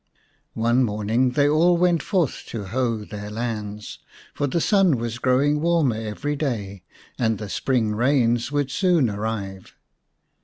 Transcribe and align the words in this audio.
One 0.55 0.83
morning 0.83 1.33
they 1.33 1.47
all 1.47 1.77
went 1.77 2.01
forth 2.01 2.45
to 2.47 2.65
hoe 2.65 3.05
their 3.05 3.29
lands, 3.29 3.99
for 4.33 4.47
the 4.47 4.59
sun 4.59 4.97
was 4.97 5.19
growing 5.19 5.61
warmer 5.61 5.95
every 5.95 6.35
day 6.35 6.81
and 7.19 7.37
the 7.37 7.47
spring 7.49 7.93
rains 7.93 8.51
would 8.51 8.71
soon 8.71 9.11
arrive. 9.11 9.75